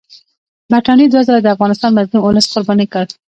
برټانیې 0.71 1.07
دوه 1.09 1.21
ځله 1.27 1.39
د 1.43 1.47
افغانستان 1.55 1.91
مظلوم 1.97 2.21
اولس 2.23 2.45
قرباني 2.53 2.87
کړ. 2.93 3.05